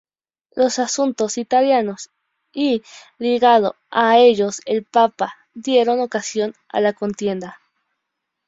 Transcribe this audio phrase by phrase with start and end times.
[0.55, 2.09] Los asuntos italianos
[2.51, 2.81] y,
[3.19, 7.59] ligado a ellos, el papa, dieron ocasión a la contienda.